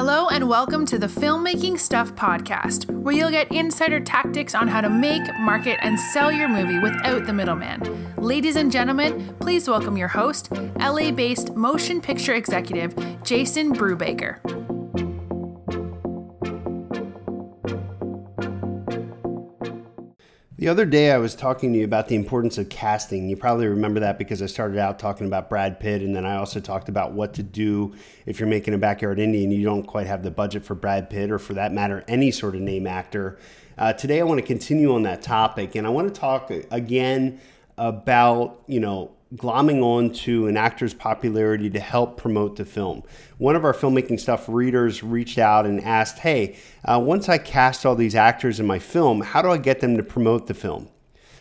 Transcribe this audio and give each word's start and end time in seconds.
Hello, 0.00 0.28
and 0.28 0.48
welcome 0.48 0.86
to 0.86 0.96
the 0.96 1.08
Filmmaking 1.08 1.76
Stuff 1.76 2.14
podcast, 2.14 2.88
where 2.88 3.12
you'll 3.12 3.32
get 3.32 3.50
insider 3.50 3.98
tactics 3.98 4.54
on 4.54 4.68
how 4.68 4.80
to 4.80 4.88
make, 4.88 5.22
market, 5.40 5.76
and 5.82 5.98
sell 5.98 6.30
your 6.30 6.48
movie 6.48 6.78
without 6.78 7.26
the 7.26 7.32
middleman. 7.32 8.14
Ladies 8.14 8.54
and 8.54 8.70
gentlemen, 8.70 9.34
please 9.40 9.68
welcome 9.68 9.96
your 9.96 10.06
host, 10.06 10.52
LA 10.78 11.10
based 11.10 11.56
motion 11.56 12.00
picture 12.00 12.34
executive, 12.34 12.94
Jason 13.24 13.74
Brubaker. 13.74 14.67
The 20.58 20.66
other 20.66 20.86
day, 20.86 21.12
I 21.12 21.18
was 21.18 21.36
talking 21.36 21.72
to 21.72 21.78
you 21.78 21.84
about 21.84 22.08
the 22.08 22.16
importance 22.16 22.58
of 22.58 22.68
casting. 22.68 23.28
You 23.28 23.36
probably 23.36 23.68
remember 23.68 24.00
that 24.00 24.18
because 24.18 24.42
I 24.42 24.46
started 24.46 24.76
out 24.76 24.98
talking 24.98 25.28
about 25.28 25.48
Brad 25.48 25.78
Pitt, 25.78 26.02
and 26.02 26.16
then 26.16 26.26
I 26.26 26.34
also 26.34 26.58
talked 26.58 26.88
about 26.88 27.12
what 27.12 27.34
to 27.34 27.44
do 27.44 27.94
if 28.26 28.40
you're 28.40 28.48
making 28.48 28.74
a 28.74 28.78
backyard 28.78 29.18
indie 29.18 29.44
and 29.44 29.52
you 29.52 29.62
don't 29.62 29.84
quite 29.84 30.08
have 30.08 30.24
the 30.24 30.32
budget 30.32 30.64
for 30.64 30.74
Brad 30.74 31.10
Pitt, 31.10 31.30
or 31.30 31.38
for 31.38 31.54
that 31.54 31.72
matter, 31.72 32.02
any 32.08 32.32
sort 32.32 32.56
of 32.56 32.60
name 32.60 32.88
actor. 32.88 33.38
Uh, 33.78 33.92
today, 33.92 34.18
I 34.18 34.24
want 34.24 34.40
to 34.40 34.46
continue 34.46 34.92
on 34.92 35.04
that 35.04 35.22
topic, 35.22 35.76
and 35.76 35.86
I 35.86 35.90
want 35.90 36.12
to 36.12 36.20
talk 36.20 36.50
again 36.72 37.38
about 37.76 38.60
you 38.66 38.80
know 38.80 39.12
glomming 39.34 39.82
on 39.82 40.10
to 40.10 40.46
an 40.46 40.56
actor's 40.56 40.94
popularity 40.94 41.68
to 41.70 41.80
help 41.80 42.16
promote 42.16 42.56
the 42.56 42.64
film. 42.64 43.02
One 43.36 43.56
of 43.56 43.64
our 43.64 43.74
filmmaking 43.74 44.20
stuff 44.20 44.48
readers 44.48 45.02
reached 45.02 45.38
out 45.38 45.66
and 45.66 45.80
asked, 45.82 46.20
Hey, 46.20 46.56
uh, 46.84 47.00
once 47.00 47.28
I 47.28 47.38
cast 47.38 47.84
all 47.84 47.94
these 47.94 48.14
actors 48.14 48.58
in 48.58 48.66
my 48.66 48.78
film, 48.78 49.20
how 49.20 49.42
do 49.42 49.50
I 49.50 49.58
get 49.58 49.80
them 49.80 49.96
to 49.96 50.02
promote 50.02 50.46
the 50.46 50.54
film? 50.54 50.88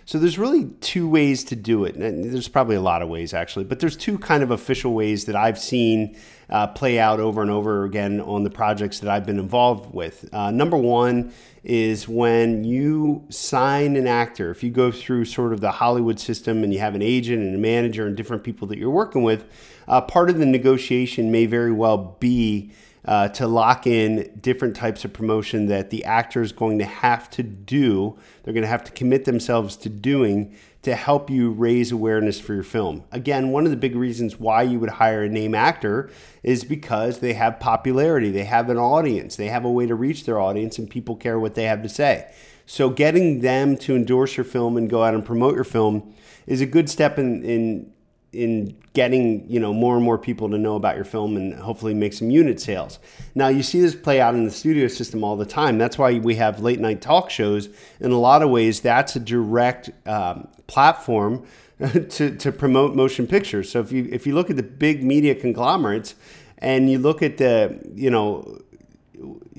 So 0.07 0.19
there's 0.19 0.39
really 0.39 0.69
two 0.79 1.05
ways 1.09 1.43
to 1.43 1.55
do 1.57 1.83
it. 1.83 1.95
And 1.95 2.33
there's 2.33 2.47
probably 2.47 2.77
a 2.77 2.81
lot 2.81 3.01
of 3.01 3.09
ways 3.09 3.33
actually, 3.33 3.65
but 3.65 3.81
there's 3.81 3.97
two 3.97 4.17
kind 4.17 4.41
of 4.41 4.51
official 4.51 4.93
ways 4.93 5.25
that 5.25 5.35
I've 5.35 5.59
seen 5.59 6.17
uh, 6.49 6.67
play 6.67 6.97
out 6.97 7.19
over 7.19 7.41
and 7.41 7.51
over 7.51 7.83
again 7.83 8.21
on 8.21 8.45
the 8.45 8.49
projects 8.49 9.01
that 9.01 9.09
I've 9.11 9.25
been 9.25 9.37
involved 9.37 9.93
with. 9.93 10.29
Uh, 10.31 10.49
number 10.49 10.77
one 10.77 11.33
is 11.65 12.07
when 12.07 12.63
you 12.63 13.25
sign 13.27 13.97
an 13.97 14.07
actor, 14.07 14.49
if 14.49 14.63
you 14.63 14.71
go 14.71 14.93
through 14.93 15.25
sort 15.25 15.51
of 15.51 15.59
the 15.59 15.71
Hollywood 15.71 16.21
system 16.21 16.63
and 16.63 16.73
you 16.73 16.79
have 16.79 16.95
an 16.95 17.01
agent 17.01 17.41
and 17.41 17.53
a 17.53 17.57
manager 17.57 18.07
and 18.07 18.15
different 18.15 18.45
people 18.45 18.65
that 18.69 18.77
you're 18.77 18.89
working 18.89 19.23
with, 19.23 19.43
uh, 19.89 19.99
part 19.99 20.29
of 20.29 20.37
the 20.37 20.45
negotiation 20.45 21.33
may 21.33 21.45
very 21.45 21.73
well 21.73 22.15
be 22.21 22.71
uh, 23.07 23.29
to 23.29 23.47
lock 23.47 23.87
in 23.87 24.37
different 24.41 24.75
types 24.75 25.05
of 25.05 25.13
promotion 25.13 25.67
that 25.67 25.89
the 25.89 26.03
actor 26.03 26.41
is 26.41 26.51
going 26.51 26.77
to 26.79 26.85
have 26.85 27.29
to 27.29 27.41
do. 27.41 28.17
They're 28.43 28.53
going 28.53 28.63
to 28.63 28.69
have 28.69 28.83
to 28.83 28.91
commit 28.91 29.23
themselves 29.23 29.77
to 29.77 29.89
doing 29.89 30.55
to 30.81 30.93
help 30.93 31.29
you 31.29 31.51
raise 31.51 31.91
awareness 31.91 32.39
for 32.39 32.53
your 32.53 32.63
film. 32.63 33.03
Again, 33.11 33.49
one 33.49 33.65
of 33.65 33.71
the 33.71 33.77
big 33.77 33.95
reasons 33.95 34.39
why 34.39 34.61
you 34.61 34.79
would 34.79 34.89
hire 34.89 35.23
a 35.23 35.29
name 35.29 35.55
actor 35.55 36.09
is 36.43 36.63
because 36.63 37.19
they 37.19 37.33
have 37.33 37.59
popularity, 37.59 38.29
they 38.29 38.43
have 38.43 38.69
an 38.69 38.77
audience, 38.77 39.37
they 39.37 39.47
have 39.47 39.65
a 39.65 39.71
way 39.71 39.85
to 39.85 39.95
reach 39.95 40.25
their 40.25 40.39
audience, 40.39 40.77
and 40.77 40.89
people 40.89 41.15
care 41.15 41.39
what 41.39 41.55
they 41.55 41.63
have 41.63 41.81
to 41.83 41.89
say. 41.89 42.31
So, 42.65 42.89
getting 42.89 43.39
them 43.39 43.77
to 43.77 43.95
endorse 43.95 44.35
your 44.35 44.43
film 44.43 44.75
and 44.75 44.89
go 44.89 45.03
out 45.03 45.13
and 45.13 45.25
promote 45.25 45.55
your 45.55 45.63
film 45.63 46.13
is 46.45 46.59
a 46.59 46.65
good 46.65 46.89
step 46.89 47.17
in, 47.17 47.43
in 47.43 47.91
in 48.33 48.75
getting 48.93 49.49
you 49.49 49.59
know 49.59 49.73
more 49.73 49.95
and 49.95 50.03
more 50.03 50.17
people 50.17 50.49
to 50.49 50.57
know 50.57 50.75
about 50.75 50.95
your 50.95 51.05
film 51.05 51.37
and 51.37 51.53
hopefully 51.53 51.93
make 51.93 52.13
some 52.13 52.29
unit 52.29 52.59
sales. 52.59 52.99
Now 53.35 53.47
you 53.47 53.63
see 53.63 53.79
this 53.79 53.95
play 53.95 54.19
out 54.19 54.35
in 54.35 54.43
the 54.43 54.51
studio 54.51 54.87
system 54.87 55.23
all 55.23 55.37
the 55.37 55.45
time. 55.45 55.77
That's 55.77 55.97
why 55.97 56.19
we 56.19 56.35
have 56.35 56.59
late 56.59 56.79
night 56.79 57.01
talk 57.01 57.29
shows. 57.29 57.69
In 57.99 58.11
a 58.11 58.19
lot 58.19 58.41
of 58.41 58.49
ways, 58.49 58.81
that's 58.81 59.15
a 59.15 59.19
direct 59.19 59.89
um, 60.05 60.47
platform 60.67 61.45
to, 61.79 62.35
to 62.35 62.51
promote 62.51 62.95
motion 62.95 63.27
pictures. 63.27 63.71
So 63.71 63.79
if 63.79 63.91
you 63.91 64.07
if 64.11 64.27
you 64.27 64.33
look 64.33 64.49
at 64.49 64.55
the 64.55 64.63
big 64.63 65.03
media 65.03 65.33
conglomerates 65.33 66.15
and 66.57 66.89
you 66.89 66.99
look 66.99 67.21
at 67.21 67.37
the 67.37 67.79
you 67.93 68.09
know 68.09 68.61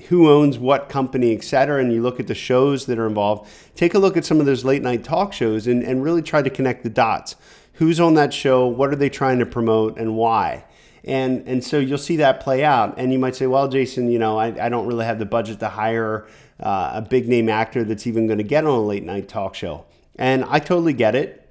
who 0.07 0.29
owns 0.29 0.57
what 0.57 0.87
company, 0.89 1.35
et 1.35 1.43
cetera, 1.43 1.81
and 1.81 1.91
you 1.91 2.01
look 2.01 2.19
at 2.19 2.27
the 2.27 2.35
shows 2.35 2.85
that 2.85 2.97
are 2.97 3.07
involved, 3.07 3.49
take 3.75 3.93
a 3.93 3.99
look 3.99 4.15
at 4.15 4.23
some 4.23 4.39
of 4.39 4.45
those 4.45 4.63
late 4.63 4.81
night 4.81 5.03
talk 5.03 5.33
shows 5.33 5.67
and, 5.67 5.83
and 5.83 6.01
really 6.01 6.21
try 6.21 6.41
to 6.41 6.49
connect 6.49 6.83
the 6.83 6.89
dots 6.89 7.35
who's 7.79 7.97
on 7.97 8.13
that 8.15 8.33
show, 8.33 8.67
what 8.67 8.91
are 8.91 8.95
they 8.97 9.09
trying 9.09 9.39
to 9.39 9.45
promote, 9.45 9.97
and 9.97 10.17
why. 10.17 10.65
And, 11.05 11.47
and 11.47 11.63
so 11.63 11.79
you'll 11.79 11.97
see 11.97 12.17
that 12.17 12.41
play 12.41 12.61
out. 12.61 12.95
And 12.97 13.13
you 13.13 13.17
might 13.17 13.37
say, 13.37 13.47
well, 13.47 13.69
Jason, 13.69 14.11
you 14.11 14.19
know, 14.19 14.37
I, 14.37 14.65
I 14.65 14.67
don't 14.67 14.85
really 14.85 15.05
have 15.05 15.17
the 15.17 15.25
budget 15.25 15.61
to 15.61 15.69
hire 15.69 16.27
uh, 16.59 16.91
a 16.95 17.01
big 17.01 17.29
name 17.29 17.47
actor 17.47 17.85
that's 17.85 18.05
even 18.05 18.27
going 18.27 18.37
to 18.37 18.43
get 18.43 18.65
on 18.65 18.71
a 18.71 18.81
late 18.81 19.05
night 19.05 19.29
talk 19.29 19.55
show. 19.55 19.85
And 20.17 20.43
I 20.49 20.59
totally 20.59 20.91
get 20.91 21.15
it. 21.15 21.49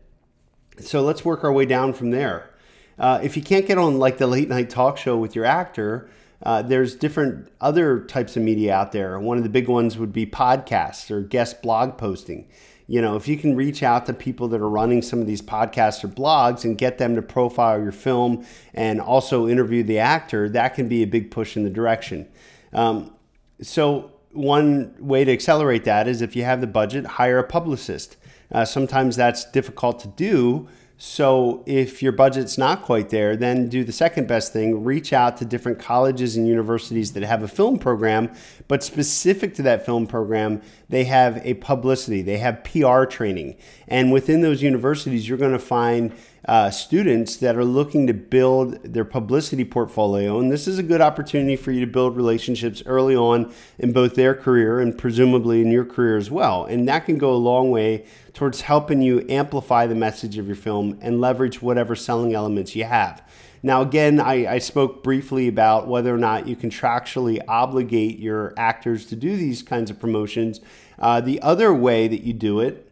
So 0.81 1.01
let's 1.01 1.25
work 1.25 1.45
our 1.45 1.53
way 1.53 1.65
down 1.65 1.95
from 1.95 2.11
there. 2.11 2.51
Uh, 2.99 3.21
if 3.23 3.35
you 3.35 3.43
can't 3.43 3.67
get 3.67 3.79
on 3.79 3.99
like 3.99 4.19
the 4.19 4.27
late 4.27 4.51
night 4.51 4.69
talk 4.69 4.99
show 4.99 5.17
with 5.17 5.35
your 5.35 5.47
actor, 5.47 6.11
uh, 6.43 6.61
there's 6.61 6.95
different 6.95 7.51
other 7.59 8.01
types 8.01 8.37
of 8.37 8.43
media 8.43 8.75
out 8.75 8.93
there. 8.93 9.19
One 9.19 9.39
of 9.39 9.45
the 9.45 9.49
big 9.49 9.67
ones 9.67 9.97
would 9.97 10.13
be 10.13 10.27
podcasts 10.27 11.11
or 11.11 11.23
guest 11.23 11.63
blog 11.63 11.97
posting 11.97 12.49
you 12.91 13.03
know, 13.03 13.17
if 13.17 13.29
you 13.29 13.37
can 13.37 13.55
reach 13.55 13.83
out 13.83 14.07
to 14.07 14.15
people 14.15 14.49
that 14.49 14.63
are 14.63 14.69
running 14.69 15.03
some 15.03 15.21
of 15.21 15.27
these 15.27 15.43
podcasts 15.43 16.03
or 16.03 16.09
blogs 16.09 16.65
and 16.65 16.79
get 16.79 16.97
them 16.97 17.15
to 17.17 17.23
profile 17.23 17.81
your 17.81 17.93
film 17.93 18.47
and 18.73 18.99
also 18.99 19.47
interview 19.47 19.83
the 19.83 19.99
actor, 19.99 20.49
that 20.49 20.75
can 20.75 20.89
be 20.89 21.03
a 21.03 21.07
big 21.07 21.31
push 21.31 21.55
in 21.55 21.65
the 21.65 21.71
direction. 21.71 22.27
Um, 22.73 23.15
so, 23.61 24.13
one 24.33 24.95
way 24.99 25.25
to 25.25 25.33
accelerate 25.33 25.85
that 25.85 26.09
is 26.09 26.23
if 26.23 26.35
you 26.35 26.45
have 26.45 26.63
the 26.63 26.67
budget, 26.67 27.05
hire 27.05 27.39
a 27.39 27.45
publicist. 27.45 28.17
Uh, 28.51 28.65
sometimes 28.65 29.17
that's 29.17 29.45
difficult 29.51 30.01
to 30.01 30.09
do, 30.09 30.67
so 31.01 31.63
if 31.65 32.03
your 32.03 32.11
budget's 32.11 32.59
not 32.59 32.83
quite 32.83 33.11
there, 33.11 33.37
then 33.37 33.69
do 33.69 33.85
the 33.85 33.93
second 33.93 34.27
best 34.27 34.53
thing 34.53 34.83
reach 34.83 35.13
out 35.13 35.37
to 35.37 35.45
different 35.45 35.79
colleges 35.79 36.37
and 36.37 36.49
universities 36.49 37.13
that 37.13 37.23
have 37.23 37.45
a 37.45 37.49
film 37.49 37.79
program, 37.79 38.35
but 38.67 38.83
specific 38.83 39.55
to 39.55 39.63
that 39.63 39.87
film 39.87 40.09
program, 40.09 40.61
they 40.89 41.05
have 41.05 41.41
a 41.47 41.55
publicity, 41.55 42.21
they 42.21 42.39
have 42.39 42.65
PR 42.65 43.05
training. 43.05 43.57
And 43.87 44.11
within 44.11 44.41
those 44.41 44.61
universities, 44.61 45.29
you're 45.29 45.39
going 45.39 45.53
to 45.53 45.61
find 45.61 46.13
uh, 46.45 46.71
students 46.71 47.37
that 47.37 47.57
are 47.57 47.65
looking 47.65 48.07
to 48.07 48.15
build 48.15 48.83
their 48.83 49.05
publicity 49.05 49.65
portfolio. 49.65 50.39
And 50.39 50.51
this 50.51 50.69
is 50.69 50.79
a 50.79 50.83
good 50.83 51.01
opportunity 51.01 51.57
for 51.57 51.73
you 51.73 51.81
to 51.81 51.87
build 51.87 52.17
relationships 52.17 52.83
early 52.87 53.17
on 53.17 53.53
in 53.79 53.93
both 53.93 54.15
their 54.15 54.35
career 54.35 54.81
and 54.81 54.97
presumably 54.97 55.61
in 55.61 55.71
your 55.71 55.85
career 55.85 56.17
as 56.17 56.31
well. 56.31 56.65
And 56.65 56.89
that 56.89 57.07
can 57.07 57.19
go 57.19 57.33
a 57.33 57.37
long 57.37 57.71
way 57.71 58.07
towards 58.35 58.63
helping 58.63 59.03
you 59.03 59.27
amplify 59.29 59.87
the 59.87 59.95
message 59.95 60.39
of 60.39 60.47
your 60.47 60.57
film 60.57 60.99
and 61.01 61.21
leverage 61.21 61.61
whatever 61.61 61.95
selling 61.97 62.35
elements 62.35 62.77
you 62.77 62.85
have. 62.85 63.23
Now, 63.63 63.83
again, 63.83 64.21
I, 64.21 64.55
I, 64.55 64.59
spoke 64.59 65.03
briefly 65.03 65.49
about 65.49 65.89
whether 65.89 66.15
or 66.15 66.19
not 66.19 66.47
you 66.47 66.55
contractually 66.55 67.41
obligate 67.49 68.21
your 68.21 68.55
actors 68.57 69.07
to 69.07 69.17
do 69.17 69.37
these 69.37 69.63
kinds 69.63 69.91
of 69.91 69.99
promotions. 69.99 70.61
Uh, 70.97 71.21
the 71.21 71.43
other 71.43 71.75
way 71.75 72.07
that 72.07 72.23
you 72.23 72.33
do 72.33 72.61
it 72.61 72.89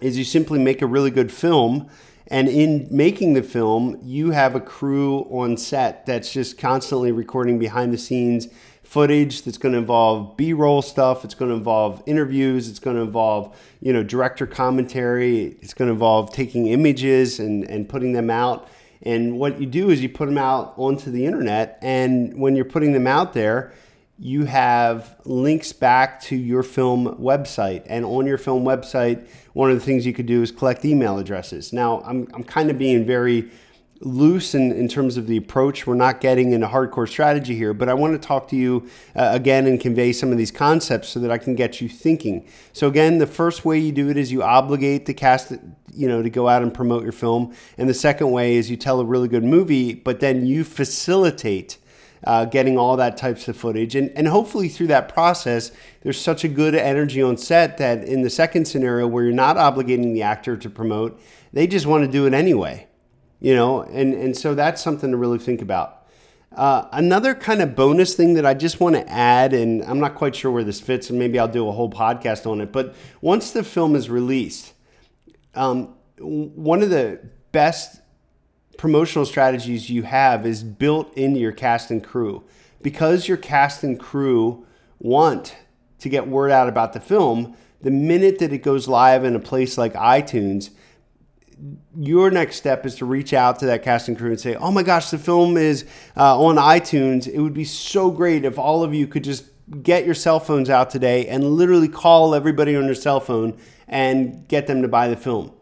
is 0.00 0.18
you 0.18 0.24
simply 0.24 0.58
make 0.58 0.82
a 0.82 0.86
really 0.86 1.10
good 1.10 1.30
film 1.30 1.88
and 2.28 2.48
in 2.48 2.86
making 2.90 3.34
the 3.34 3.42
film, 3.42 3.98
you 4.02 4.30
have 4.30 4.54
a 4.54 4.60
crew 4.60 5.20
on 5.30 5.56
set 5.56 6.06
that's 6.06 6.32
just 6.32 6.58
constantly 6.58 7.10
recording 7.10 7.58
behind 7.58 7.92
the 7.92 7.98
scenes 7.98 8.48
footage 8.82 9.42
that's 9.42 9.58
going 9.58 9.72
to 9.72 9.78
involve 9.78 10.34
b-roll 10.38 10.80
stuff 10.80 11.22
it's 11.22 11.34
going 11.34 11.50
to 11.50 11.54
involve 11.54 12.02
interviews 12.06 12.70
it's 12.70 12.78
going 12.78 12.96
to 12.96 13.02
involve 13.02 13.54
you 13.82 13.92
know 13.92 14.02
director 14.02 14.46
commentary 14.46 15.58
it's 15.60 15.74
going 15.74 15.88
to 15.88 15.92
involve 15.92 16.32
taking 16.32 16.68
images 16.68 17.38
and, 17.38 17.64
and 17.64 17.88
putting 17.88 18.12
them 18.12 18.30
out. 18.30 18.68
And 19.02 19.38
what 19.38 19.60
you 19.60 19.66
do 19.66 19.90
is 19.90 20.02
you 20.02 20.08
put 20.08 20.26
them 20.26 20.38
out 20.38 20.74
onto 20.76 21.10
the 21.10 21.24
internet 21.24 21.78
and 21.82 22.38
when 22.38 22.56
you're 22.56 22.64
putting 22.64 22.92
them 22.92 23.06
out 23.06 23.32
there 23.32 23.72
you 24.18 24.44
have 24.46 25.16
links 25.24 25.72
back 25.72 26.20
to 26.20 26.34
your 26.34 26.64
film 26.64 27.16
website. 27.20 27.84
And 27.86 28.04
on 28.04 28.26
your 28.26 28.38
film 28.38 28.64
website, 28.64 29.28
one 29.52 29.70
of 29.70 29.78
the 29.78 29.84
things 29.84 30.04
you 30.04 30.12
could 30.12 30.26
do 30.26 30.42
is 30.42 30.50
collect 30.50 30.84
email 30.84 31.18
addresses. 31.18 31.72
Now, 31.72 32.00
I'm, 32.00 32.28
I'm 32.34 32.42
kind 32.42 32.70
of 32.70 32.78
being 32.78 33.06
very 33.06 33.48
loose 34.00 34.54
in, 34.54 34.72
in 34.72 34.88
terms 34.88 35.16
of 35.16 35.26
the 35.26 35.36
approach. 35.36 35.86
We're 35.86 35.94
not 35.94 36.20
getting 36.20 36.52
into 36.52 36.66
hardcore 36.66 37.08
strategy 37.08 37.54
here, 37.56 37.72
but 37.74 37.88
I 37.88 37.94
want 37.94 38.20
to 38.20 38.26
talk 38.26 38.48
to 38.48 38.56
you 38.56 38.88
uh, 39.14 39.30
again 39.32 39.66
and 39.66 39.80
convey 39.80 40.12
some 40.12 40.32
of 40.32 40.38
these 40.38 40.50
concepts 40.50 41.08
so 41.08 41.20
that 41.20 41.30
I 41.30 41.38
can 41.38 41.54
get 41.54 41.80
you 41.80 41.88
thinking. 41.88 42.46
So 42.72 42.88
again, 42.88 43.18
the 43.18 43.26
first 43.26 43.64
way 43.64 43.78
you 43.78 43.92
do 43.92 44.08
it 44.08 44.16
is 44.16 44.30
you 44.32 44.42
obligate 44.42 45.06
the 45.06 45.14
cast, 45.14 45.52
you 45.92 46.08
know, 46.08 46.22
to 46.22 46.30
go 46.30 46.48
out 46.48 46.62
and 46.62 46.72
promote 46.72 47.02
your 47.02 47.12
film. 47.12 47.54
And 47.76 47.88
the 47.88 47.94
second 47.94 48.30
way 48.30 48.56
is 48.56 48.70
you 48.70 48.76
tell 48.76 49.00
a 49.00 49.04
really 49.04 49.28
good 49.28 49.44
movie, 49.44 49.94
but 49.94 50.20
then 50.20 50.46
you 50.46 50.64
facilitate 50.64 51.78
uh, 52.24 52.44
getting 52.44 52.78
all 52.78 52.96
that 52.96 53.16
types 53.16 53.48
of 53.48 53.56
footage. 53.56 53.94
And, 53.94 54.10
and 54.10 54.28
hopefully 54.28 54.68
through 54.68 54.88
that 54.88 55.12
process, 55.12 55.72
there's 56.02 56.20
such 56.20 56.44
a 56.44 56.48
good 56.48 56.74
energy 56.74 57.22
on 57.22 57.36
set 57.36 57.78
that 57.78 58.04
in 58.04 58.22
the 58.22 58.30
second 58.30 58.66
scenario 58.66 59.06
where 59.06 59.24
you're 59.24 59.32
not 59.32 59.56
obligating 59.56 60.12
the 60.12 60.22
actor 60.22 60.56
to 60.56 60.70
promote, 60.70 61.20
they 61.52 61.66
just 61.66 61.86
want 61.86 62.04
to 62.04 62.10
do 62.10 62.26
it 62.26 62.34
anyway. 62.34 62.86
You 63.40 63.54
know, 63.54 63.82
and, 63.82 64.14
and 64.14 64.36
so 64.36 64.54
that's 64.54 64.82
something 64.82 65.12
to 65.12 65.16
really 65.16 65.38
think 65.38 65.62
about. 65.62 65.98
Uh, 66.56 66.88
another 66.92 67.34
kind 67.34 67.62
of 67.62 67.76
bonus 67.76 68.14
thing 68.14 68.34
that 68.34 68.44
I 68.44 68.54
just 68.54 68.80
want 68.80 68.96
to 68.96 69.08
add, 69.08 69.52
and 69.52 69.82
I'm 69.84 70.00
not 70.00 70.16
quite 70.16 70.34
sure 70.34 70.50
where 70.50 70.64
this 70.64 70.80
fits, 70.80 71.08
and 71.08 71.18
maybe 71.18 71.38
I'll 71.38 71.46
do 71.46 71.68
a 71.68 71.72
whole 71.72 71.90
podcast 71.90 72.50
on 72.50 72.60
it, 72.60 72.72
but 72.72 72.96
once 73.20 73.52
the 73.52 73.62
film 73.62 73.94
is 73.94 74.10
released, 74.10 74.72
um, 75.54 75.94
one 76.18 76.82
of 76.82 76.90
the 76.90 77.20
best 77.52 78.00
promotional 78.78 79.26
strategies 79.26 79.90
you 79.90 80.04
have 80.04 80.46
is 80.46 80.62
built 80.62 81.12
into 81.18 81.38
your 81.38 81.52
cast 81.52 81.90
and 81.90 82.02
crew. 82.02 82.42
because 82.80 83.26
your 83.26 83.36
cast 83.36 83.82
and 83.82 83.98
crew 83.98 84.64
want 85.00 85.56
to 85.98 86.08
get 86.08 86.28
word 86.28 86.52
out 86.52 86.68
about 86.68 86.92
the 86.92 87.00
film, 87.00 87.56
the 87.82 87.90
minute 87.90 88.38
that 88.38 88.52
it 88.52 88.58
goes 88.58 88.86
live 88.86 89.24
in 89.24 89.34
a 89.34 89.40
place 89.40 89.76
like 89.76 89.94
iTunes, 89.94 90.70
your 91.98 92.30
next 92.30 92.54
step 92.54 92.86
is 92.86 92.94
to 92.94 93.04
reach 93.04 93.32
out 93.32 93.58
to 93.58 93.66
that 93.66 93.82
casting 93.82 94.14
crew 94.14 94.30
and 94.30 94.38
say, 94.38 94.54
"Oh 94.54 94.70
my 94.70 94.84
gosh, 94.84 95.10
the 95.10 95.18
film 95.18 95.56
is 95.56 95.84
uh, 96.16 96.40
on 96.40 96.54
iTunes. 96.54 97.26
It 97.26 97.40
would 97.40 97.52
be 97.54 97.64
so 97.64 98.12
great 98.12 98.44
if 98.44 98.60
all 98.60 98.84
of 98.84 98.94
you 98.94 99.08
could 99.08 99.24
just 99.24 99.46
get 99.82 100.06
your 100.06 100.14
cell 100.14 100.38
phones 100.38 100.70
out 100.70 100.88
today 100.88 101.26
and 101.26 101.42
literally 101.44 101.88
call 101.88 102.32
everybody 102.32 102.76
on 102.76 102.84
your 102.84 102.94
cell 102.94 103.18
phone 103.18 103.58
and 103.88 104.46
get 104.46 104.68
them 104.68 104.82
to 104.82 104.88
buy 104.88 105.08
the 105.08 105.16
film." 105.16 105.52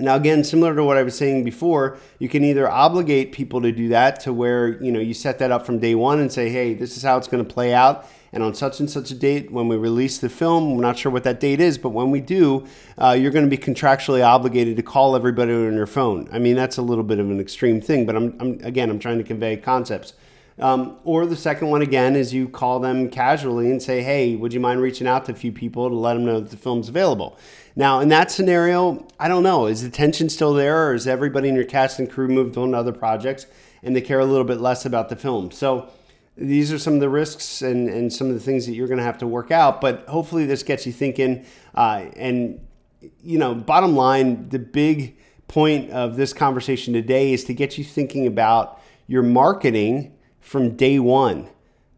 Now, 0.00 0.16
again, 0.16 0.44
similar 0.44 0.74
to 0.74 0.84
what 0.84 0.96
I 0.96 1.02
was 1.02 1.16
saying 1.16 1.44
before, 1.44 1.98
you 2.18 2.28
can 2.28 2.44
either 2.44 2.68
obligate 2.68 3.32
people 3.32 3.60
to 3.62 3.72
do 3.72 3.88
that 3.88 4.20
to 4.20 4.32
where 4.32 4.82
you 4.82 4.92
know 4.92 5.00
you 5.00 5.14
set 5.14 5.38
that 5.38 5.50
up 5.50 5.66
from 5.66 5.78
day 5.78 5.94
one 5.94 6.20
and 6.20 6.32
say, 6.32 6.48
"Hey, 6.48 6.74
this 6.74 6.96
is 6.96 7.02
how 7.02 7.16
it's 7.18 7.28
going 7.28 7.44
to 7.44 7.54
play 7.54 7.74
out." 7.74 8.06
And 8.32 8.44
on 8.44 8.54
such 8.54 8.78
and 8.78 8.88
such 8.88 9.10
a 9.10 9.14
date, 9.14 9.50
when 9.50 9.66
we 9.66 9.76
release 9.76 10.18
the 10.18 10.28
film, 10.28 10.76
we're 10.76 10.82
not 10.82 10.96
sure 10.96 11.10
what 11.10 11.24
that 11.24 11.40
date 11.40 11.60
is, 11.60 11.78
but 11.78 11.88
when 11.88 12.12
we 12.12 12.20
do, 12.20 12.64
uh, 12.96 13.16
you're 13.18 13.32
going 13.32 13.44
to 13.44 13.50
be 13.50 13.58
contractually 13.58 14.24
obligated 14.24 14.76
to 14.76 14.84
call 14.84 15.16
everybody 15.16 15.52
on 15.52 15.74
your 15.74 15.86
phone. 15.86 16.28
I 16.30 16.38
mean, 16.38 16.54
that's 16.54 16.76
a 16.76 16.82
little 16.82 17.02
bit 17.02 17.18
of 17.18 17.28
an 17.28 17.40
extreme 17.40 17.80
thing, 17.80 18.06
but 18.06 18.14
I'm, 18.14 18.36
I'm 18.38 18.60
again, 18.62 18.88
I'm 18.88 19.00
trying 19.00 19.18
to 19.18 19.24
convey 19.24 19.56
concepts. 19.56 20.12
Um, 20.60 20.98
or 21.04 21.24
the 21.24 21.36
second 21.36 21.68
one 21.68 21.80
again 21.80 22.16
is 22.16 22.34
you 22.34 22.48
call 22.48 22.80
them 22.80 23.08
casually 23.08 23.70
and 23.70 23.82
say, 23.82 24.02
"Hey, 24.02 24.36
would 24.36 24.52
you 24.52 24.60
mind 24.60 24.80
reaching 24.80 25.06
out 25.06 25.24
to 25.26 25.32
a 25.32 25.34
few 25.34 25.52
people 25.52 25.88
to 25.88 25.94
let 25.94 26.14
them 26.14 26.24
know 26.24 26.40
that 26.40 26.50
the 26.50 26.56
film's 26.56 26.88
available?" 26.88 27.38
Now, 27.76 28.00
in 28.00 28.08
that 28.08 28.30
scenario, 28.30 29.06
I 29.18 29.28
don't 29.28 29.42
know. 29.42 29.66
Is 29.66 29.82
the 29.82 29.90
tension 29.90 30.28
still 30.28 30.52
there, 30.52 30.88
or 30.88 30.94
is 30.94 31.06
everybody 31.06 31.48
in 31.48 31.54
your 31.54 31.64
cast 31.64 31.98
and 31.98 32.10
crew 32.10 32.28
moved 32.28 32.56
on 32.58 32.72
to 32.72 32.76
other 32.76 32.92
projects 32.92 33.46
and 33.82 33.96
they 33.96 34.02
care 34.02 34.20
a 34.20 34.24
little 34.26 34.44
bit 34.44 34.60
less 34.60 34.84
about 34.84 35.08
the 35.08 35.16
film? 35.16 35.50
So 35.50 35.88
these 36.36 36.72
are 36.72 36.78
some 36.78 36.94
of 36.94 37.00
the 37.00 37.08
risks 37.08 37.62
and, 37.62 37.88
and 37.88 38.12
some 38.12 38.28
of 38.28 38.34
the 38.34 38.40
things 38.40 38.66
that 38.66 38.74
you're 38.74 38.88
going 38.88 38.98
to 38.98 39.04
have 39.04 39.18
to 39.18 39.26
work 39.26 39.50
out. 39.50 39.80
But 39.80 40.06
hopefully, 40.08 40.46
this 40.46 40.62
gets 40.62 40.84
you 40.84 40.92
thinking. 40.92 41.46
Uh, 41.74 42.06
and, 42.16 42.60
you 43.22 43.38
know, 43.38 43.54
bottom 43.54 43.96
line, 43.96 44.48
the 44.50 44.58
big 44.58 45.16
point 45.48 45.90
of 45.90 46.16
this 46.16 46.32
conversation 46.32 46.92
today 46.92 47.32
is 47.32 47.44
to 47.44 47.54
get 47.54 47.78
you 47.78 47.84
thinking 47.84 48.26
about 48.26 48.80
your 49.06 49.22
marketing 49.22 50.12
from 50.40 50.76
day 50.76 50.98
one. 50.98 51.48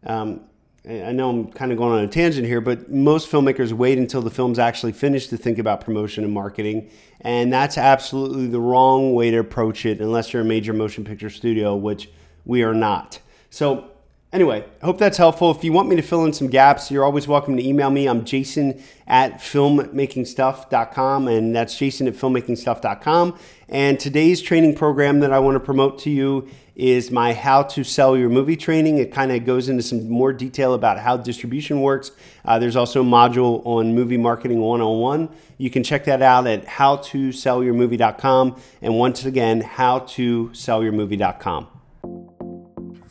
Um, 0.05 0.41
I 0.85 1.13
know 1.13 1.29
I'm 1.29 1.51
kind 1.51 1.71
of 1.71 1.77
going 1.77 1.93
on 1.93 2.03
a 2.03 2.09
tangent 2.09 2.45
here, 2.45 2.59
but 2.59 2.91
most 2.91 3.31
filmmakers 3.31 3.71
wait 3.71 3.97
until 3.97 4.21
the 4.21 4.29
film's 4.29 4.59
actually 4.59 4.91
finished 4.91 5.29
to 5.29 5.37
think 5.37 5.57
about 5.57 5.79
promotion 5.79 6.25
and 6.25 6.33
marketing. 6.33 6.89
And 7.21 7.53
that's 7.53 7.77
absolutely 7.77 8.47
the 8.47 8.59
wrong 8.59 9.13
way 9.13 9.31
to 9.31 9.37
approach 9.37 9.85
it 9.85 10.01
unless 10.01 10.33
you're 10.33 10.41
a 10.41 10.45
major 10.45 10.73
motion 10.73 11.05
picture 11.05 11.29
studio, 11.29 11.73
which 11.73 12.09
we 12.43 12.63
are 12.63 12.73
not. 12.73 13.21
So, 13.49 13.92
Anyway, 14.33 14.65
I 14.81 14.85
hope 14.85 14.97
that's 14.97 15.19
helpful. 15.19 15.51
If 15.51 15.63
you 15.63 15.71
want 15.71 15.89
me 15.89 15.95
to 15.95 16.01
fill 16.01 16.25
in 16.25 16.33
some 16.33 16.47
gaps, 16.47 16.89
you're 16.89 17.05
always 17.05 17.27
welcome 17.27 17.55
to 17.55 17.63
email 17.63 17.91
me. 17.91 18.07
I'm 18.07 18.25
jason 18.25 18.81
at 19.05 19.35
filmmakingstuff.com, 19.35 21.27
and 21.27 21.55
that's 21.55 21.77
jason 21.77 22.07
at 22.07 22.15
filmmakingstuff.com. 22.15 23.37
And 23.69 23.99
today's 23.99 24.41
training 24.41 24.73
program 24.73 25.19
that 25.19 25.31
I 25.31 25.37
want 25.37 25.53
to 25.53 25.59
promote 25.59 25.99
to 25.99 26.09
you 26.09 26.49
is 26.75 27.11
my 27.11 27.33
How 27.33 27.61
to 27.61 27.83
Sell 27.83 28.17
Your 28.17 28.29
Movie 28.29 28.57
training. 28.57 28.97
It 28.97 29.11
kind 29.11 29.31
of 29.31 29.45
goes 29.45 29.69
into 29.69 29.83
some 29.83 30.09
more 30.09 30.33
detail 30.33 30.73
about 30.73 30.97
how 30.97 31.15
distribution 31.15 31.81
works. 31.81 32.09
Uh, 32.43 32.57
there's 32.57 32.75
also 32.75 33.03
a 33.03 33.05
module 33.05 33.63
on 33.67 33.93
Movie 33.93 34.17
Marketing 34.17 34.61
101. 34.61 35.29
You 35.59 35.69
can 35.69 35.83
check 35.83 36.05
that 36.05 36.23
out 36.23 36.47
at 36.47 36.65
howtosellyourmovie.com. 36.65 38.59
And 38.81 38.97
once 38.97 39.25
again, 39.25 39.61
howtosellyourmovie.com. 39.61 41.67